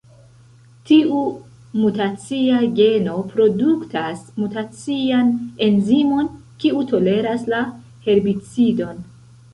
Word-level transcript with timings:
Tiu 0.91 1.17
mutacia 1.81 2.61
geno 2.79 3.13
produktas 3.35 4.25
mutacian 4.45 5.31
enzimon, 5.67 6.33
kiu 6.65 6.83
toleras 6.95 7.47
la 7.55 7.61
herbicidon. 8.09 9.07